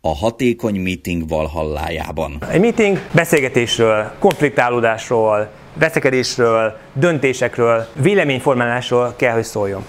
a 0.06 0.16
hatékony 0.16 0.76
meeting 0.76 1.28
valhallájában. 1.28 2.38
Egy 2.52 2.60
meeting 2.60 3.00
beszélgetésről, 3.12 4.12
konfliktálódásról, 4.20 5.50
veszekedésről, 5.74 6.78
döntésekről, 6.94 7.88
véleményformálásról 8.02 9.14
kell, 9.18 9.34
hogy 9.34 9.44
szóljon. 9.44 9.86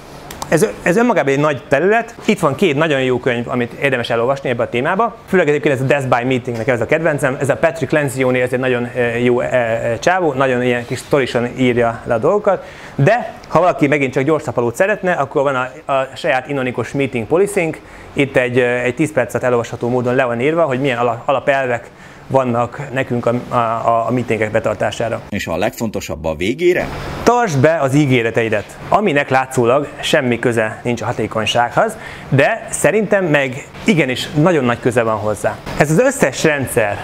Ez, 0.49 0.67
ez 0.83 0.97
önmagában 0.97 1.33
egy 1.33 1.41
nagy 1.41 1.63
terület. 1.69 2.15
Itt 2.25 2.39
van 2.39 2.55
két 2.55 2.77
nagyon 2.77 3.03
jó 3.03 3.19
könyv, 3.19 3.49
amit 3.49 3.73
érdemes 3.73 4.11
elolvasni 4.11 4.49
ebbe 4.49 4.63
a 4.63 4.69
témába. 4.69 5.17
Főleg 5.29 5.49
egyébként 5.49 5.75
ez 5.75 5.81
a 5.81 5.85
Death 5.85 6.07
by 6.07 6.25
Meeting, 6.25 6.69
ez 6.69 6.81
a 6.81 6.87
kedvencem. 6.87 7.37
Ez 7.41 7.49
a 7.49 7.57
Patrick 7.57 7.93
Lencioni, 7.93 8.41
ez 8.41 8.53
egy 8.53 8.59
nagyon 8.59 8.85
eh, 8.85 9.25
jó 9.25 9.41
eh, 9.41 9.51
eh, 9.53 9.99
csávó, 9.99 10.33
nagyon 10.33 10.63
ilyen 10.63 10.87
kis 10.87 10.99
sztorisan 10.99 11.49
írja 11.57 12.01
le 12.05 12.15
a 12.15 12.19
dolgokat. 12.19 12.65
De 12.95 13.35
ha 13.49 13.61
valaki 13.61 13.87
megint 13.87 14.13
csak 14.13 14.23
gyorszapalót 14.23 14.75
szeretne, 14.75 15.13
akkor 15.13 15.43
van 15.43 15.55
a, 15.55 15.93
a 15.93 16.09
saját 16.15 16.49
inonikos 16.49 16.93
meeting 16.93 17.27
policing. 17.27 17.79
Itt 18.13 18.37
egy, 18.37 18.59
egy 18.59 18.95
10 18.95 19.13
percet 19.13 19.43
elolvasható 19.43 19.89
módon 19.89 20.15
le 20.15 20.25
van 20.25 20.41
írva, 20.41 20.63
hogy 20.63 20.81
milyen 20.81 20.99
alapelvek 21.25 21.91
vannak 22.27 22.81
nekünk 22.93 23.27
a, 23.27 23.35
a, 23.49 24.07
a 24.07 24.11
meetingek 24.11 24.51
betartására. 24.51 25.21
És 25.29 25.47
a 25.47 25.57
legfontosabb 25.57 26.25
a 26.25 26.35
végére? 26.35 26.87
Tartsd 27.23 27.61
be 27.61 27.79
az 27.81 27.95
ígéreteidet, 27.95 28.79
aminek 28.89 29.29
látszólag 29.29 29.89
semmi 30.01 30.39
köze 30.39 30.81
nincs 30.83 31.03
a 31.03 31.05
hatékonysághoz, 31.05 31.97
de 32.29 32.67
szerintem 32.71 33.25
meg 33.25 33.67
igenis 33.85 34.29
nagyon 34.31 34.65
nagy 34.65 34.81
köze 34.81 35.03
van 35.03 35.17
hozzá. 35.17 35.57
Ez 35.79 35.91
az 35.91 35.99
összes 35.99 36.45
rendszer, 36.45 36.99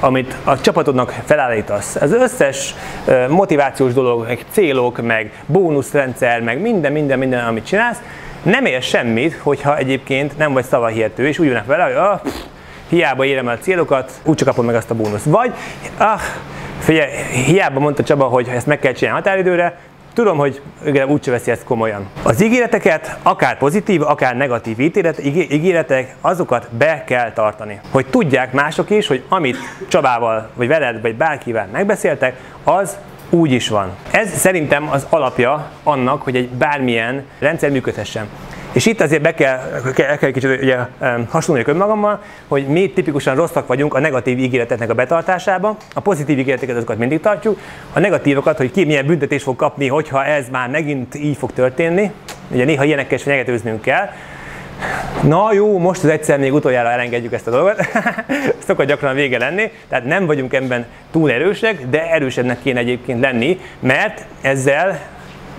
amit 0.00 0.36
a 0.44 0.60
csapatodnak 0.60 1.14
felállítasz, 1.24 1.96
az 1.96 2.12
összes 2.12 2.74
motivációs 3.28 3.92
dolog, 3.92 4.26
meg 4.26 4.44
célok, 4.50 5.02
meg 5.02 5.42
bónuszrendszer, 5.46 6.40
meg 6.40 6.60
minden, 6.60 6.92
minden, 6.92 7.18
minden, 7.18 7.46
amit 7.46 7.66
csinálsz, 7.66 7.98
nem 8.42 8.64
ér 8.64 8.82
semmit, 8.82 9.38
hogyha 9.42 9.76
egyébként 9.76 10.38
nem 10.38 10.52
vagy 10.52 10.64
szavahihető, 10.64 11.26
és 11.28 11.38
úgy 11.38 11.46
jönnek 11.46 11.66
vele, 11.66 11.82
hogy 11.82 11.94
ah, 11.94 12.20
pff, 12.20 12.34
hiába 12.88 13.24
érem 13.24 13.48
el 13.48 13.56
célokat, 13.56 14.12
úgyse 14.24 14.44
kapom 14.44 14.64
meg 14.64 14.74
azt 14.74 14.90
a 14.90 14.94
bónuszt. 14.94 15.24
Vagy, 15.24 15.52
ah, 15.96 16.20
figyelj, 16.78 17.10
hiába 17.46 17.80
mondta 17.80 18.02
Csaba, 18.02 18.24
hogy 18.24 18.48
ezt 18.48 18.66
meg 18.66 18.78
kell 18.78 18.92
csinálni 18.92 19.20
határidőre, 19.20 19.78
Tudom, 20.18 20.38
hogy 20.38 20.60
úgyse 21.06 21.30
veszi 21.30 21.50
ezt 21.50 21.64
komolyan. 21.64 22.08
Az 22.22 22.42
ígéreteket, 22.42 23.18
akár 23.22 23.58
pozitív, 23.58 24.02
akár 24.02 24.36
negatív 24.36 24.80
ítélet, 24.80 25.24
ígéretek, 25.24 26.14
azokat 26.20 26.68
be 26.70 27.04
kell 27.06 27.32
tartani. 27.32 27.80
Hogy 27.90 28.06
tudják 28.06 28.52
mások 28.52 28.90
is, 28.90 29.06
hogy 29.06 29.22
amit 29.28 29.56
Csabával, 29.88 30.50
vagy 30.54 30.68
veled, 30.68 31.00
vagy 31.00 31.14
bárkivel 31.14 31.68
megbeszéltek, 31.72 32.40
az 32.64 32.96
úgy 33.30 33.52
is 33.52 33.68
van. 33.68 33.90
Ez 34.10 34.30
szerintem 34.38 34.88
az 34.90 35.06
alapja 35.08 35.70
annak, 35.82 36.22
hogy 36.22 36.36
egy 36.36 36.48
bármilyen 36.48 37.24
rendszer 37.38 37.70
működhessen. 37.70 38.28
És 38.72 38.86
itt 38.86 39.00
azért 39.00 39.22
be 39.22 39.34
kell, 39.34 39.58
kell, 39.94 40.16
kell 40.16 40.30
kicsit 40.30 40.62
ugye, 40.62 40.78
hasonlulni 41.28 41.70
önmagammal, 41.70 42.22
hogy 42.48 42.66
mi 42.66 42.90
tipikusan 42.90 43.34
rosszak 43.34 43.66
vagyunk 43.66 43.94
a 43.94 44.00
negatív 44.00 44.38
ígéreteknek 44.38 44.90
a 44.90 44.94
betartásában, 44.94 45.76
a 45.94 46.00
pozitív 46.00 46.38
ígéreteket 46.38 46.76
azokat 46.76 46.98
mindig 46.98 47.20
tartjuk, 47.20 47.58
a 47.92 47.98
negatívokat, 47.98 48.56
hogy 48.56 48.70
ki 48.70 48.84
milyen 48.84 49.06
büntetés 49.06 49.42
fog 49.42 49.56
kapni, 49.56 49.88
hogyha 49.88 50.24
ez 50.24 50.46
már 50.50 50.68
megint 50.68 51.14
így 51.14 51.36
fog 51.36 51.52
történni, 51.52 52.10
ugye 52.50 52.64
néha 52.64 52.84
ilyenekkel 52.84 53.16
is 53.16 53.22
fenyegetőznünk 53.22 53.80
kell, 53.80 54.08
Na 55.22 55.52
jó, 55.52 55.78
most 55.78 56.04
az 56.04 56.10
egyszer 56.10 56.38
még 56.38 56.54
utoljára 56.54 56.90
elengedjük 56.90 57.32
ezt 57.32 57.46
a 57.46 57.50
dolgot. 57.50 57.88
Szokott 58.66 58.86
gyakran 58.86 59.14
vége 59.14 59.38
lenni, 59.38 59.70
tehát 59.88 60.04
nem 60.04 60.26
vagyunk 60.26 60.52
ebben 60.52 60.86
túl 61.10 61.30
erősek, 61.30 61.86
de 61.86 62.10
erősebbnek 62.10 62.62
kéne 62.62 62.78
egyébként 62.78 63.20
lenni, 63.20 63.60
mert 63.80 64.24
ezzel 64.40 65.00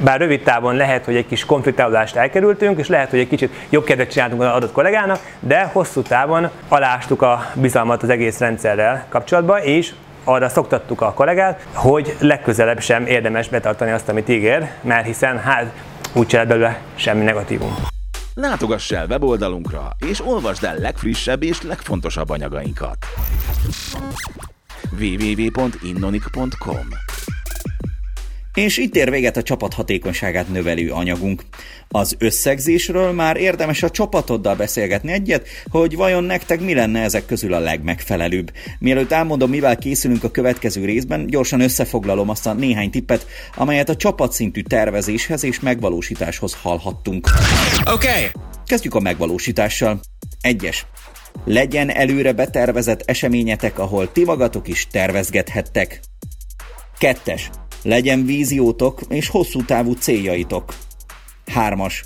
bár 0.03 0.19
rövid 0.19 0.43
távon 0.43 0.75
lehet, 0.75 1.05
hogy 1.05 1.15
egy 1.15 1.27
kis 1.27 1.45
konfliktálást 1.45 2.15
elkerültünk, 2.15 2.79
és 2.79 2.87
lehet, 2.87 3.09
hogy 3.09 3.19
egy 3.19 3.27
kicsit 3.27 3.53
jobb 3.69 3.83
kedvet 3.83 4.11
csináltunk 4.11 4.41
az 4.41 4.47
adott 4.47 4.71
kollégának, 4.71 5.19
de 5.39 5.69
hosszú 5.71 6.01
távon 6.01 6.49
alástuk 6.67 7.21
a 7.21 7.51
bizalmat 7.53 8.03
az 8.03 8.09
egész 8.09 8.39
rendszerrel 8.39 9.05
kapcsolatban, 9.09 9.61
és 9.61 9.91
arra 10.23 10.49
szoktattuk 10.49 11.01
a 11.01 11.13
kollégát, 11.13 11.67
hogy 11.73 12.15
legközelebb 12.19 12.81
sem 12.81 13.05
érdemes 13.05 13.49
betartani 13.49 13.91
azt, 13.91 14.09
amit 14.09 14.29
ígér, 14.29 14.69
mert 14.81 15.05
hiszen 15.05 15.39
hát 15.39 15.73
úgy 16.13 16.27
csinál 16.27 16.45
belőle 16.45 16.79
semmi 16.95 17.23
negatívum. 17.23 17.75
Látogass 18.33 18.91
el 18.91 19.05
weboldalunkra, 19.09 19.89
és 20.09 20.25
olvasd 20.25 20.63
el 20.63 20.75
legfrissebb 20.77 21.43
és 21.43 21.61
legfontosabb 21.61 22.29
anyagainkat. 22.29 22.97
www.innonic.com 24.99 26.87
és 28.53 28.77
itt 28.77 28.95
ér 28.95 29.09
véget 29.09 29.37
a 29.37 29.43
csapat 29.43 29.73
hatékonyságát 29.73 30.49
növelő 30.49 30.91
anyagunk. 30.91 31.43
Az 31.87 32.15
összegzésről 32.17 33.11
már 33.11 33.37
érdemes 33.37 33.83
a 33.83 33.89
csapatoddal 33.89 34.55
beszélgetni 34.55 35.11
egyet, 35.11 35.47
hogy 35.69 35.95
vajon 35.95 36.23
nektek 36.23 36.59
mi 36.59 36.73
lenne 36.73 37.01
ezek 37.01 37.25
közül 37.25 37.53
a 37.53 37.59
legmegfelelőbb. 37.59 38.51
Mielőtt 38.79 39.11
elmondom, 39.11 39.49
mivel 39.49 39.77
készülünk 39.77 40.23
a 40.23 40.31
következő 40.31 40.85
részben, 40.85 41.27
gyorsan 41.27 41.61
összefoglalom 41.61 42.29
azt 42.29 42.47
a 42.47 42.53
néhány 42.53 42.89
tippet, 42.89 43.27
amelyet 43.55 43.89
a 43.89 43.95
csapatszintű 43.95 44.61
tervezéshez 44.61 45.43
és 45.43 45.59
megvalósításhoz 45.59 46.57
hallhattunk. 46.61 47.27
Oké! 47.93 48.07
Okay. 48.07 48.27
Kezdjük 48.65 48.95
a 48.95 48.99
megvalósítással. 48.99 49.99
Egyes. 50.41 50.85
Legyen 51.45 51.89
előre 51.89 52.31
betervezett 52.31 53.01
eseményetek, 53.05 53.79
ahol 53.79 54.11
ti 54.11 54.23
magatok 54.23 54.67
is 54.67 54.87
tervezgethettek. 54.87 55.99
Kettes. 56.97 57.49
Legyen 57.81 58.25
víziótok 58.25 59.01
és 59.09 59.27
hosszú 59.27 59.65
távú 59.65 59.93
céljaitok. 59.93 60.75
Hármas. 61.45 62.03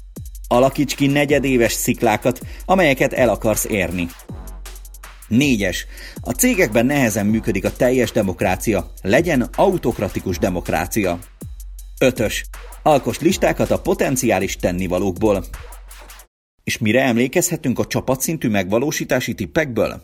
Alakíts 0.47 0.95
ki 0.95 1.07
negyedéves 1.07 1.73
sziklákat, 1.73 2.41
amelyeket 2.65 3.13
el 3.13 3.29
akarsz 3.29 3.65
érni. 3.65 4.07
Négyes. 5.27 5.85
A 6.21 6.31
cégekben 6.31 6.85
nehezen 6.85 7.25
működik 7.25 7.65
a 7.65 7.75
teljes 7.75 8.11
demokrácia. 8.11 8.91
Legyen 9.01 9.49
autokratikus 9.55 10.37
demokrácia. 10.37 11.19
Ötös. 11.99 12.45
Alkos 12.83 13.19
listákat 13.19 13.71
a 13.71 13.81
potenciális 13.81 14.55
tennivalókból. 14.55 15.45
És 16.63 16.77
mire 16.77 17.03
emlékezhetünk 17.03 17.79
a 17.79 17.85
csapatszintű 17.85 18.49
megvalósítási 18.49 19.33
tippekből? 19.33 20.01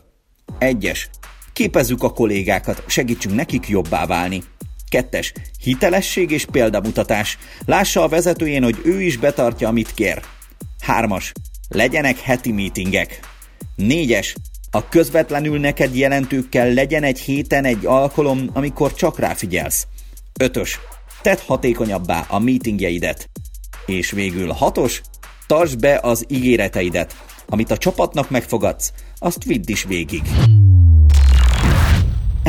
Egyes. 0.58 1.10
Képezzük 1.52 2.02
a 2.02 2.12
kollégákat, 2.12 2.84
segítsünk 2.86 3.34
nekik 3.34 3.68
jobbá 3.68 4.06
válni. 4.06 4.42
Kettes. 4.90 5.32
Hitelesség 5.62 6.30
és 6.30 6.44
példamutatás. 6.44 7.38
Lássa 7.64 8.02
a 8.02 8.08
vezetőjén, 8.08 8.62
hogy 8.62 8.80
ő 8.84 9.02
is 9.02 9.16
betartja, 9.16 9.68
amit 9.68 9.94
kér. 9.94 10.22
Hármas. 10.80 11.32
Legyenek 11.68 12.18
heti 12.18 12.52
meetingek. 12.52 13.20
Négyes. 13.76 14.34
A 14.70 14.88
közvetlenül 14.88 15.58
neked 15.58 15.96
jelentőkkel 15.96 16.72
legyen 16.72 17.02
egy 17.02 17.20
héten 17.20 17.64
egy 17.64 17.86
alkalom, 17.86 18.50
amikor 18.52 18.94
csak 18.94 19.18
ráfigyelsz. 19.18 19.86
Ötös. 20.40 20.78
Tedd 21.22 21.38
hatékonyabbá 21.46 22.26
a 22.28 22.38
meetingjeidet. 22.38 23.28
És 23.86 24.10
végül 24.10 24.48
hatos. 24.48 25.00
Tartsd 25.46 25.78
be 25.78 25.98
az 26.02 26.24
ígéreteidet. 26.28 27.16
Amit 27.46 27.70
a 27.70 27.76
csapatnak 27.76 28.30
megfogadsz, 28.30 28.92
azt 29.18 29.44
vidd 29.44 29.64
is 29.66 29.84
végig. 29.84 30.22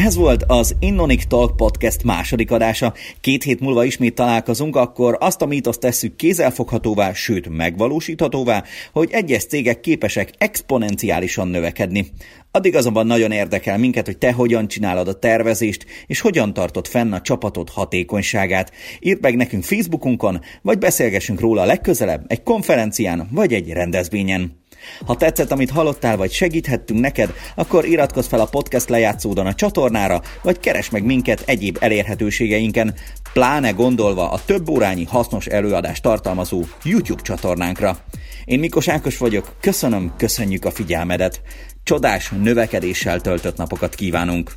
Ez 0.05 0.15
volt 0.15 0.43
az 0.47 0.75
Innonic 0.79 1.27
Talk 1.27 1.55
Podcast 1.55 2.03
második 2.03 2.51
adása. 2.51 2.93
Két 3.19 3.43
hét 3.43 3.59
múlva 3.59 3.83
ismét 3.83 4.15
találkozunk, 4.15 4.75
akkor 4.75 5.17
azt 5.19 5.41
a 5.41 5.45
mítoszt 5.45 5.79
tesszük 5.79 6.15
kézzelfoghatóvá, 6.15 7.13
sőt 7.13 7.49
megvalósíthatóvá, 7.49 8.63
hogy 8.91 9.09
egyes 9.11 9.45
cégek 9.45 9.79
képesek 9.79 10.31
exponenciálisan 10.37 11.47
növekedni. 11.47 12.07
Addig 12.51 12.75
azonban 12.75 13.07
nagyon 13.07 13.31
érdekel 13.31 13.77
minket, 13.77 14.05
hogy 14.05 14.17
te 14.17 14.31
hogyan 14.31 14.67
csinálod 14.67 15.07
a 15.07 15.19
tervezést, 15.19 15.85
és 16.07 16.19
hogyan 16.19 16.53
tartod 16.53 16.87
fenn 16.87 17.13
a 17.13 17.21
csapatod 17.21 17.69
hatékonyságát. 17.69 18.71
Írd 18.99 19.21
meg 19.21 19.35
nekünk 19.35 19.63
Facebookunkon, 19.63 20.41
vagy 20.61 20.77
beszélgessünk 20.77 21.39
róla 21.39 21.65
legközelebb 21.65 22.25
egy 22.27 22.43
konferencián, 22.43 23.27
vagy 23.31 23.53
egy 23.53 23.69
rendezvényen. 23.69 24.60
Ha 25.05 25.15
tetszett, 25.15 25.51
amit 25.51 25.69
hallottál, 25.69 26.17
vagy 26.17 26.31
segíthettünk 26.31 26.99
neked, 26.99 27.33
akkor 27.55 27.85
iratkozz 27.85 28.27
fel 28.27 28.39
a 28.39 28.45
podcast 28.45 28.89
lejátszódon 28.89 29.45
a 29.45 29.53
csatornára, 29.53 30.21
vagy 30.41 30.59
keres 30.59 30.89
meg 30.89 31.03
minket 31.03 31.43
egyéb 31.45 31.77
elérhetőségeinken, 31.79 32.95
pláne 33.33 33.71
gondolva 33.71 34.31
a 34.31 34.39
több 34.45 34.69
órányi 34.69 35.03
hasznos 35.03 35.45
előadást 35.45 36.01
tartalmazó 36.01 36.63
YouTube 36.83 37.21
csatornánkra. 37.21 37.97
Én 38.45 38.59
Mikos 38.59 38.87
Ákos 38.87 39.17
vagyok, 39.17 39.55
köszönöm, 39.61 40.13
köszönjük 40.17 40.65
a 40.65 40.71
figyelmedet. 40.71 41.41
Csodás 41.83 42.29
növekedéssel 42.41 43.21
töltött 43.21 43.57
napokat 43.57 43.95
kívánunk. 43.95 44.51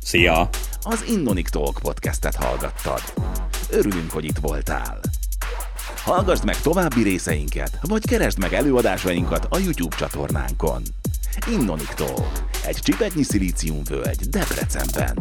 Szia! 0.00 0.48
Az 0.82 1.04
Innonic 1.08 1.50
Talk 1.50 1.78
podcastet 1.82 2.34
hallgattad. 2.34 3.02
Örülünk, 3.70 4.10
hogy 4.10 4.24
itt 4.24 4.38
voltál. 4.40 5.00
Hallgassd 6.06 6.44
meg 6.44 6.60
további 6.60 7.02
részeinket, 7.02 7.78
vagy 7.82 8.06
keresd 8.06 8.38
meg 8.38 8.52
előadásainkat 8.52 9.46
a 9.50 9.58
YouTube 9.58 9.96
csatornánkon. 9.96 10.82
Innoniktól, 11.50 12.30
egy 12.66 12.76
csipetnyi 12.76 13.22
szilíciumvölgy 13.22 14.28
Debrecenben. 14.28 15.16